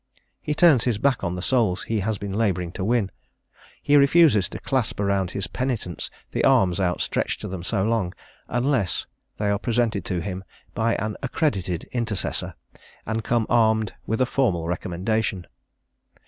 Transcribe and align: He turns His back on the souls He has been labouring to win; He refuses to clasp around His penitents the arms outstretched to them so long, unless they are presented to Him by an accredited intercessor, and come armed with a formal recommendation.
He 0.41 0.55
turns 0.55 0.85
His 0.85 0.97
back 0.97 1.23
on 1.23 1.35
the 1.35 1.43
souls 1.43 1.83
He 1.83 1.99
has 1.99 2.17
been 2.17 2.33
labouring 2.33 2.71
to 2.71 2.83
win; 2.83 3.11
He 3.83 3.97
refuses 3.97 4.49
to 4.49 4.57
clasp 4.59 4.99
around 4.99 5.29
His 5.29 5.45
penitents 5.45 6.09
the 6.31 6.43
arms 6.43 6.79
outstretched 6.79 7.39
to 7.41 7.47
them 7.47 7.61
so 7.61 7.83
long, 7.83 8.15
unless 8.47 9.05
they 9.37 9.51
are 9.51 9.59
presented 9.59 10.03
to 10.05 10.19
Him 10.19 10.43
by 10.73 10.95
an 10.95 11.17
accredited 11.21 11.83
intercessor, 11.91 12.55
and 13.05 13.23
come 13.23 13.45
armed 13.47 13.93
with 14.07 14.19
a 14.19 14.25
formal 14.25 14.65
recommendation. 14.67 15.45